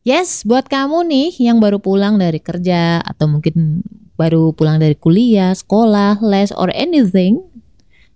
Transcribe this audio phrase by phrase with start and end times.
[0.00, 3.84] Yes, buat kamu nih yang baru pulang dari kerja atau mungkin
[4.16, 7.44] baru pulang dari kuliah, sekolah, les, or anything.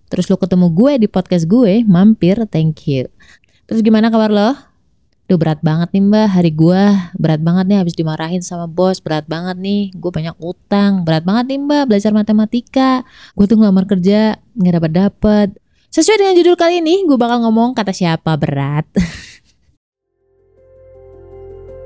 [0.09, 3.05] Terus lo ketemu gue di podcast gue, mampir, thank you.
[3.69, 4.57] Terus gimana kabar lo?
[5.29, 6.83] Duh berat banget nih mbak, hari gue
[7.21, 11.53] berat banget nih habis dimarahin sama bos, berat banget nih, gue banyak utang, berat banget
[11.53, 13.05] nih mbak belajar matematika,
[13.37, 15.49] gue tuh ngelamar kerja nggak dapat dapet.
[15.93, 18.89] Sesuai dengan judul kali ini, gue bakal ngomong kata siapa berat.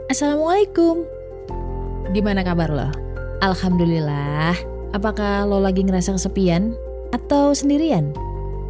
[0.08, 1.04] Assalamualaikum.
[2.16, 2.88] Gimana kabar lo?
[3.44, 4.56] Alhamdulillah.
[4.96, 6.72] Apakah lo lagi ngerasa kesepian
[7.12, 8.16] atau sendirian?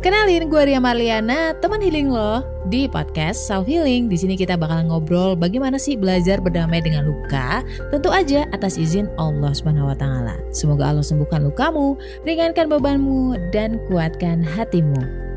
[0.03, 4.11] Kenalin gue Ria Marliana, teman healing lo di podcast Self Healing.
[4.11, 7.63] Di sini kita bakal ngobrol bagaimana sih belajar berdamai dengan luka,
[7.95, 10.35] tentu aja atas izin Allah Subhanahu wa taala.
[10.51, 11.95] Semoga Allah sembuhkan lukamu,
[12.27, 15.28] ringankan bebanmu dan kuatkan hatimu.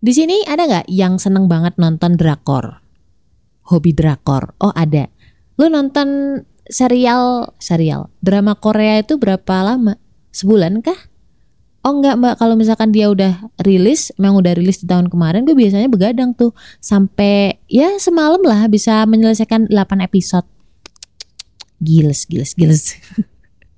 [0.00, 2.80] Di sini ada nggak yang seneng banget nonton drakor?
[3.68, 4.56] Hobi drakor?
[4.56, 5.12] Oh ada.
[5.60, 10.00] Lu nonton serial serial drama Korea itu berapa lama?
[10.32, 10.96] Sebulan kah?
[11.84, 15.56] Oh enggak mbak, kalau misalkan dia udah rilis, memang udah rilis di tahun kemarin, gue
[15.56, 20.44] biasanya begadang tuh sampai ya semalam lah bisa menyelesaikan 8 episode.
[21.80, 23.00] Giles, giles, giles.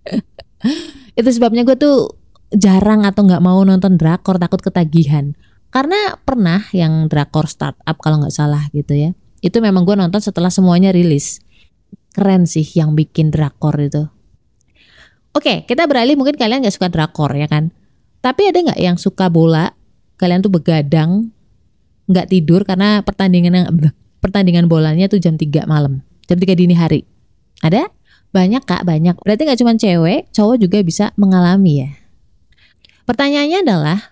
[1.19, 2.10] itu sebabnya gue tuh
[2.50, 5.38] jarang atau nggak mau nonton drakor takut ketagihan.
[5.73, 9.11] Karena pernah yang drakor startup kalau nggak salah gitu ya.
[9.41, 11.41] Itu memang gue nonton setelah semuanya rilis.
[12.12, 14.05] Keren sih yang bikin drakor itu.
[15.33, 17.73] Oke, kita beralih mungkin kalian nggak suka drakor ya kan.
[18.20, 19.73] Tapi ada nggak yang suka bola?
[20.20, 21.33] Kalian tuh begadang,
[22.06, 23.67] nggak tidur karena pertandingan yang
[24.23, 27.09] pertandingan bolanya tuh jam 3 malam, jam 3 dini hari.
[27.65, 27.89] Ada?
[28.31, 29.19] Banyak kak, banyak.
[29.25, 31.91] Berarti nggak cuma cewek, cowok juga bisa mengalami ya.
[33.09, 34.11] Pertanyaannya adalah,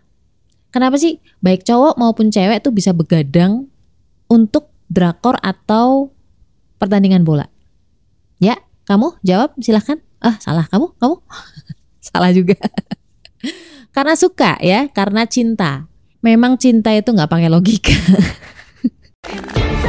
[0.71, 3.67] Kenapa sih baik cowok maupun cewek tuh bisa begadang
[4.31, 6.15] untuk drakor atau
[6.79, 7.51] pertandingan bola?
[8.39, 8.55] Ya,
[8.87, 9.99] kamu jawab silahkan.
[10.23, 11.17] Ah, salah kamu, kamu
[12.09, 12.55] salah juga.
[13.95, 15.91] karena suka ya, karena cinta.
[16.23, 17.97] Memang cinta itu nggak pakai logika.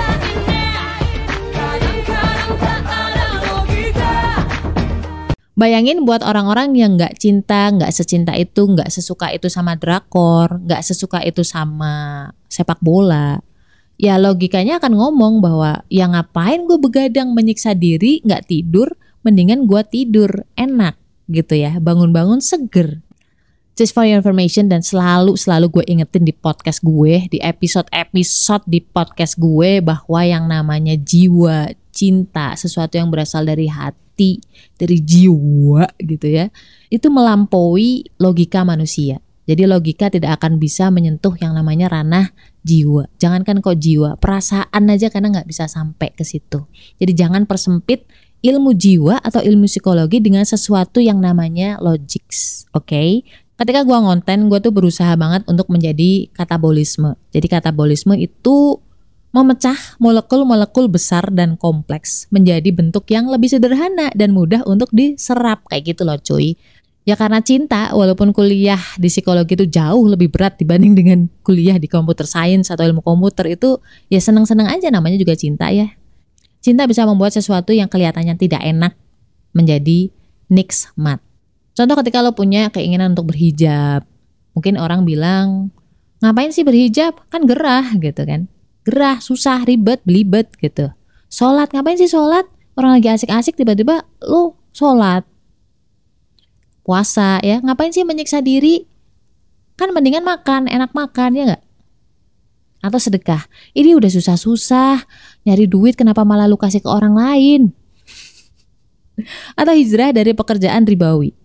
[5.52, 10.80] Bayangin buat orang-orang yang nggak cinta, nggak secinta itu, nggak sesuka itu sama drakor, nggak
[10.80, 13.44] sesuka itu sama sepak bola.
[14.00, 18.96] Ya logikanya akan ngomong bahwa ya ngapain gue begadang menyiksa diri, nggak tidur,
[19.28, 20.96] mendingan gue tidur enak
[21.28, 23.04] gitu ya, bangun-bangun seger.
[23.76, 28.80] Just for your information dan selalu selalu gue ingetin di podcast gue, di episode-episode di
[28.80, 34.38] podcast gue bahwa yang namanya jiwa cinta, sesuatu yang berasal dari hati hati,
[34.78, 36.46] dari jiwa gitu ya,
[36.94, 39.18] itu melampaui logika manusia.
[39.50, 42.30] Jadi logika tidak akan bisa menyentuh yang namanya ranah
[42.62, 43.10] jiwa.
[43.18, 46.70] Jangankan kok jiwa, perasaan aja karena nggak bisa sampai ke situ.
[47.02, 48.06] Jadi jangan persempit
[48.46, 52.70] ilmu jiwa atau ilmu psikologi dengan sesuatu yang namanya logics.
[52.72, 53.10] Oke, okay?
[53.58, 57.18] ketika gua ngonten, gue tuh berusaha banget untuk menjadi katabolisme.
[57.34, 58.78] Jadi katabolisme itu
[59.32, 65.96] memecah molekul-molekul besar dan kompleks menjadi bentuk yang lebih sederhana dan mudah untuk diserap kayak
[65.96, 66.60] gitu loh cuy.
[67.02, 71.90] Ya karena cinta, walaupun kuliah di psikologi itu jauh lebih berat dibanding dengan kuliah di
[71.90, 75.90] komputer science atau ilmu komputer itu ya seneng-seneng aja namanya juga cinta ya.
[76.62, 78.94] Cinta bisa membuat sesuatu yang kelihatannya tidak enak
[79.58, 80.14] menjadi
[80.46, 81.18] nikmat.
[81.74, 84.06] Contoh ketika lo punya keinginan untuk berhijab,
[84.54, 85.74] mungkin orang bilang,
[86.22, 87.18] ngapain sih berhijab?
[87.34, 88.46] Kan gerah gitu kan
[88.86, 90.90] gerah, susah, ribet, belibet gitu.
[91.32, 92.44] Sholat, ngapain sih sholat?
[92.76, 95.24] Orang lagi asik-asik tiba-tiba lu sholat.
[96.82, 98.90] Puasa ya, ngapain sih menyiksa diri?
[99.78, 101.64] Kan mendingan makan, enak makan ya nggak?
[102.82, 103.46] Atau sedekah,
[103.78, 105.06] ini udah susah-susah,
[105.46, 107.62] nyari duit kenapa malah lu kasih ke orang lain?
[109.60, 111.38] Atau hijrah dari pekerjaan ribawi.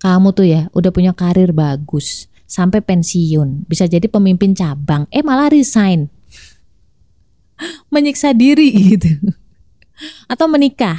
[0.00, 5.52] Kamu tuh ya udah punya karir bagus, sampai pensiun, bisa jadi pemimpin cabang, eh malah
[5.52, 6.08] resign
[7.88, 9.08] menyiksa diri gitu.
[10.26, 10.98] Atau menikah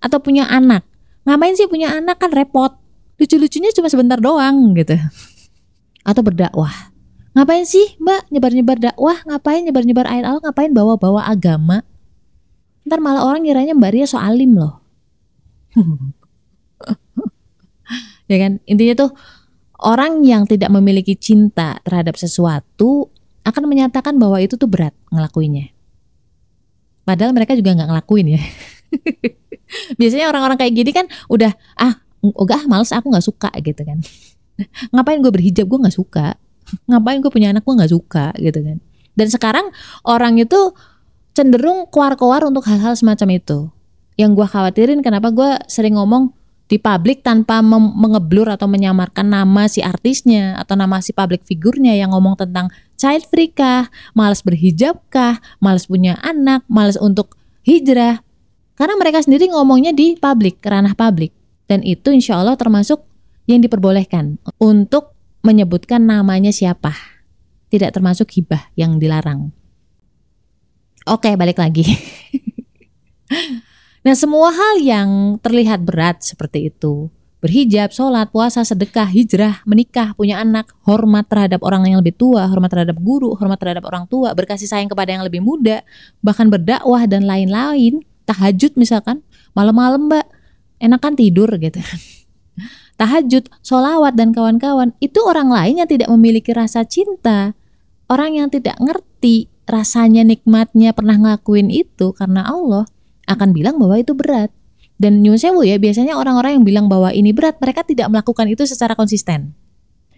[0.00, 0.84] atau punya anak.
[1.26, 2.76] Ngapain sih punya anak kan repot.
[3.16, 4.94] Lucu-lucunya cuma sebentar doang gitu.
[6.06, 6.92] Atau berdakwah.
[7.36, 9.20] Ngapain sih mbak nyebar-nyebar dakwah?
[9.28, 10.42] Ngapain nyebar-nyebar ayat Allah?
[10.48, 11.84] Ngapain bawa-bawa agama?
[12.88, 14.80] Ntar malah orang kiranya mbak Ria so alim loh.
[18.30, 18.62] ya kan?
[18.64, 19.10] Intinya tuh
[19.84, 23.12] orang yang tidak memiliki cinta terhadap sesuatu
[23.44, 25.75] akan menyatakan bahwa itu tuh berat ngelakuinnya.
[27.06, 28.42] Padahal mereka juga nggak ngelakuin ya.
[30.00, 34.02] Biasanya orang-orang kayak gini kan udah ah enggak males aku nggak suka gitu kan.
[34.92, 36.34] Ngapain gue berhijab gue nggak suka.
[36.90, 38.82] Ngapain gue punya anak gue nggak suka gitu kan.
[39.16, 39.70] Dan sekarang
[40.02, 40.74] orang itu
[41.32, 43.70] cenderung keluar-keluar untuk hal-hal semacam itu.
[44.18, 46.34] Yang gue khawatirin kenapa gue sering ngomong
[46.66, 52.10] di publik tanpa mengeblur atau menyamarkan nama si artisnya atau nama si public figurnya yang
[52.10, 58.24] ngomong tentang child free kah, males berhijab kah, males punya anak, males untuk hijrah.
[58.76, 61.32] Karena mereka sendiri ngomongnya di publik, ranah publik.
[61.68, 63.04] Dan itu insya Allah termasuk
[63.48, 66.92] yang diperbolehkan untuk menyebutkan namanya siapa.
[67.72, 69.54] Tidak termasuk hibah yang dilarang.
[71.06, 71.86] Oke, balik lagi.
[74.06, 77.10] Nah, semua hal yang terlihat berat seperti itu,
[77.46, 82.74] berhijab, sholat, puasa, sedekah, hijrah, menikah, punya anak, hormat terhadap orang yang lebih tua, hormat
[82.74, 85.86] terhadap guru, hormat terhadap orang tua, berkasih sayang kepada yang lebih muda,
[86.18, 89.22] bahkan berdakwah dan lain-lain, tahajud misalkan,
[89.54, 90.26] malam-malam mbak,
[90.82, 91.78] enakan tidur gitu.
[93.00, 97.54] tahajud, sholawat dan kawan-kawan, itu orang lain yang tidak memiliki rasa cinta,
[98.10, 102.90] orang yang tidak ngerti rasanya nikmatnya pernah ngelakuin itu karena Allah,
[103.30, 104.50] akan bilang bahwa itu berat.
[104.96, 108.64] Dan nyun sewu ya, biasanya orang-orang yang bilang bahwa ini berat, mereka tidak melakukan itu
[108.64, 109.52] secara konsisten.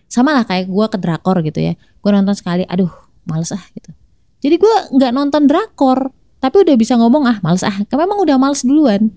[0.06, 1.74] Sama lah kayak gue ke drakor gitu ya.
[2.00, 2.88] Gue nonton sekali, aduh
[3.26, 3.90] males ah gitu.
[4.38, 7.74] Jadi gue nggak nonton drakor, tapi udah bisa ngomong ah males ah.
[7.90, 9.10] Karena memang udah males duluan.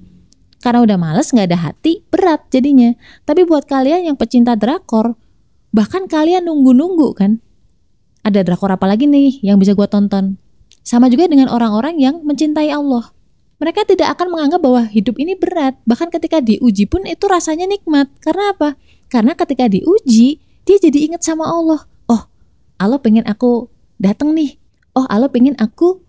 [0.62, 2.98] Karena udah males nggak ada hati, berat jadinya.
[3.24, 5.14] Tapi buat kalian yang pecinta drakor,
[5.70, 7.38] bahkan kalian nunggu-nunggu kan.
[8.26, 10.42] Ada drakor apa lagi nih yang bisa gue tonton?
[10.82, 13.14] Sama juga dengan orang-orang yang mencintai Allah
[13.62, 15.78] mereka tidak akan menganggap bahwa hidup ini berat.
[15.86, 18.10] Bahkan ketika diuji pun itu rasanya nikmat.
[18.18, 18.74] Karena apa?
[19.06, 21.86] Karena ketika diuji, dia jadi ingat sama Allah.
[22.10, 22.26] Oh,
[22.82, 23.70] Allah pengen aku
[24.02, 24.58] datang nih.
[24.98, 26.02] Oh, Allah pengen aku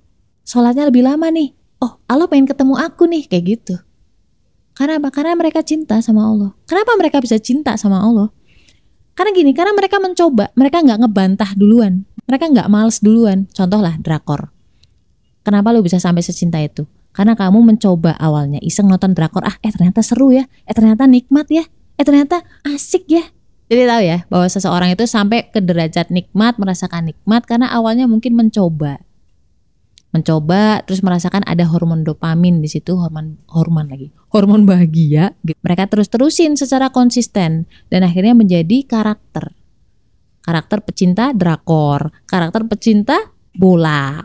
[0.49, 1.52] sholatnya lebih lama nih.
[1.84, 3.28] Oh, Allah pengen ketemu aku nih.
[3.28, 3.76] Kayak gitu.
[4.72, 5.12] Karena apa?
[5.12, 6.56] Karena mereka cinta sama Allah.
[6.64, 8.32] Kenapa mereka bisa cinta sama Allah?
[9.12, 13.44] Karena gini, karena mereka mencoba, mereka nggak ngebantah duluan, mereka nggak males duluan.
[13.52, 14.49] Contoh lah drakor.
[15.44, 16.88] Kenapa lu bisa sampai secinta itu?
[17.12, 21.47] Karena kamu mencoba awalnya iseng nonton drakor, ah eh ternyata seru ya, eh ternyata nikmat
[21.53, 21.64] ya,
[21.97, 23.25] eh ternyata asik ya.
[23.73, 28.37] Jadi tahu ya bahwa seseorang itu sampai ke derajat nikmat, merasakan nikmat karena awalnya mungkin
[28.37, 29.00] mencoba.
[30.12, 35.32] Mencoba terus merasakan ada hormon dopamin di situ, hormon hormon lagi, hormon bahagia.
[35.41, 35.56] Gitu.
[35.64, 39.56] Mereka terus-terusin secara konsisten dan akhirnya menjadi karakter.
[40.44, 43.17] Karakter pecinta drakor, karakter pecinta
[43.56, 44.20] bola.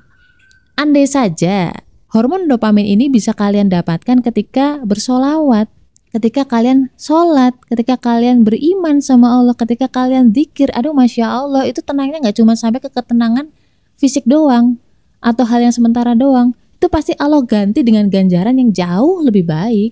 [0.75, 1.71] Andai saja
[2.07, 5.67] Hormon dopamin ini bisa kalian dapatkan ketika bersolawat,
[6.15, 10.71] ketika kalian sholat, ketika kalian beriman sama Allah, ketika kalian zikir.
[10.71, 13.51] Aduh, masya Allah, itu tenangnya nggak cuma sampai ke ketenangan
[13.99, 14.79] fisik doang
[15.19, 16.55] atau hal yang sementara doang.
[16.79, 19.91] Itu pasti Allah ganti dengan ganjaran yang jauh lebih baik.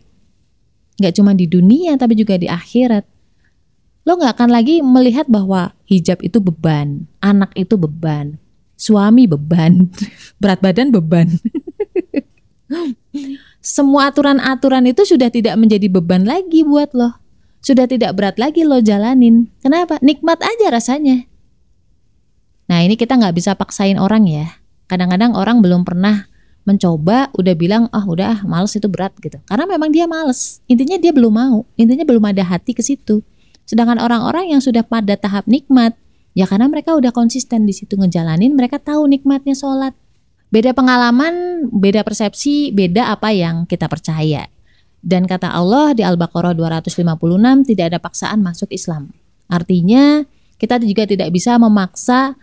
[0.96, 3.04] Nggak cuma di dunia, tapi juga di akhirat.
[4.08, 8.38] Lo nggak akan lagi melihat bahwa hijab itu beban, anak itu beban,
[8.78, 9.92] suami beban,
[10.40, 11.28] berat badan beban.
[13.62, 17.18] Semua aturan-aturan itu sudah tidak menjadi beban lagi buat lo.
[17.66, 19.50] Sudah tidak berat lagi lo jalanin.
[19.62, 19.98] Kenapa?
[20.02, 21.26] Nikmat aja rasanya.
[22.70, 24.62] Nah ini kita nggak bisa paksain orang ya.
[24.86, 26.30] Kadang-kadang orang belum pernah
[26.66, 30.66] mencoba udah bilang ah oh, udah ah, males itu berat gitu karena memang dia males
[30.66, 33.22] intinya dia belum mau intinya belum ada hati ke situ
[33.70, 35.94] sedangkan orang-orang yang sudah pada tahap nikmat
[36.34, 39.94] ya karena mereka udah konsisten di situ ngejalanin mereka tahu nikmatnya sholat
[40.56, 44.48] Beda pengalaman, beda persepsi, beda apa yang kita percaya.
[45.04, 49.12] Dan kata Allah di Al-Baqarah 256 tidak ada paksaan masuk Islam.
[49.52, 50.24] Artinya
[50.56, 52.40] kita juga tidak bisa memaksa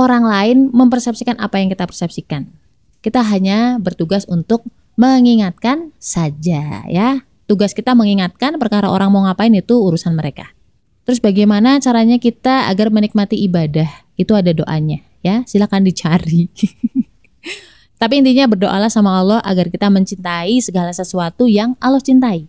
[0.00, 2.48] orang lain mempersepsikan apa yang kita persepsikan.
[3.04, 4.64] Kita hanya bertugas untuk
[4.96, 7.20] mengingatkan saja ya.
[7.44, 10.56] Tugas kita mengingatkan perkara orang mau ngapain itu urusan mereka.
[11.04, 14.08] Terus bagaimana caranya kita agar menikmati ibadah?
[14.16, 15.44] Itu ada doanya ya.
[15.44, 16.48] Silakan dicari.
[17.96, 22.44] Tapi intinya berdoalah sama Allah agar kita mencintai segala sesuatu yang Allah cintai.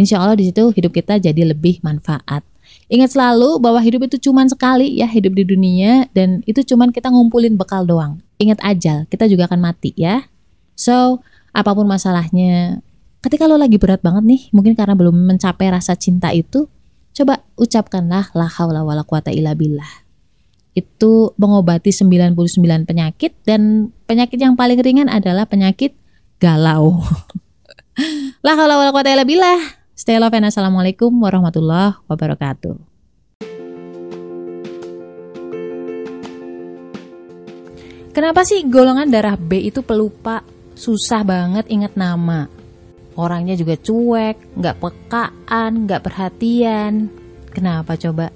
[0.00, 2.40] Insya Allah di situ hidup kita jadi lebih manfaat.
[2.88, 7.12] Ingat selalu bahwa hidup itu cuma sekali ya hidup di dunia dan itu cuma kita
[7.12, 8.22] ngumpulin bekal doang.
[8.40, 10.24] Ingat ajal, kita juga akan mati ya.
[10.76, 11.24] So,
[11.56, 12.84] apa pun masalahnya,
[13.24, 16.68] ketika lo lagi berat banget nih, mungkin karena belum mencapai rasa cinta itu,
[17.16, 20.05] coba ucapkanlah la haula wala quwata illa billah
[20.76, 22.36] itu mengobati 99
[22.84, 25.96] penyakit dan penyakit yang paling ringan adalah penyakit
[26.36, 27.00] galau.
[28.44, 29.56] La haula wala quwata illa billah.
[29.96, 32.76] Stay love and assalamualaikum warahmatullahi wabarakatuh.
[38.12, 40.44] Kenapa sih golongan darah B itu pelupa,
[40.76, 42.48] susah banget ingat nama?
[43.16, 47.08] Orangnya juga cuek, nggak pekaan, nggak perhatian.
[47.52, 48.28] Kenapa coba?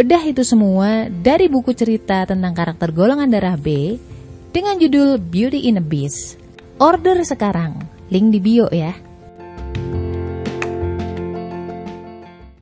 [0.00, 4.00] Bedah itu semua dari buku cerita tentang karakter golongan darah B
[4.48, 6.40] dengan judul Beauty in a Beast.
[6.80, 7.76] Order sekarang,
[8.08, 8.96] link di bio ya.